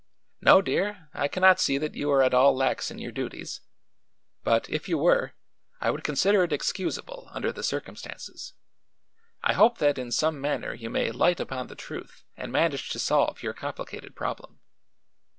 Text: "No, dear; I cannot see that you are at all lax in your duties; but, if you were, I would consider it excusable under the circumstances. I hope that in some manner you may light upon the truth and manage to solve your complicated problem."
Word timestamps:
"No, 0.41 0.63
dear; 0.63 1.09
I 1.13 1.27
cannot 1.27 1.59
see 1.59 1.77
that 1.77 1.93
you 1.93 2.09
are 2.09 2.23
at 2.23 2.33
all 2.33 2.55
lax 2.55 2.89
in 2.89 2.97
your 2.97 3.11
duties; 3.11 3.61
but, 4.43 4.67
if 4.67 4.89
you 4.89 4.97
were, 4.97 5.33
I 5.79 5.91
would 5.91 6.03
consider 6.03 6.43
it 6.43 6.51
excusable 6.51 7.29
under 7.33 7.51
the 7.51 7.61
circumstances. 7.61 8.53
I 9.43 9.53
hope 9.53 9.77
that 9.77 9.99
in 9.99 10.11
some 10.11 10.41
manner 10.41 10.73
you 10.73 10.89
may 10.89 11.11
light 11.11 11.39
upon 11.39 11.67
the 11.67 11.75
truth 11.75 12.23
and 12.35 12.51
manage 12.51 12.89
to 12.89 12.97
solve 12.97 13.43
your 13.43 13.53
complicated 13.53 14.15
problem." 14.15 14.59